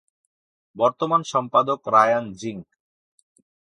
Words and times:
বর্তমান 0.75 1.21
সম্পাদক 1.23 1.79
Ryan 1.87 2.25
zinc. 2.33 2.65